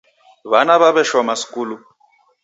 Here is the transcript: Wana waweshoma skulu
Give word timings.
Wana 0.51 0.73
waweshoma 0.81 1.33
skulu 1.41 1.75